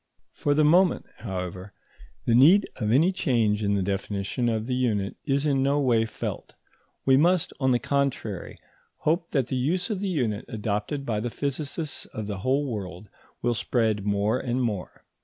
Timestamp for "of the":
4.49-4.73, 9.91-10.09, 12.07-12.39